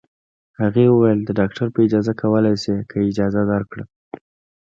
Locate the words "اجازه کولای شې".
1.85-2.75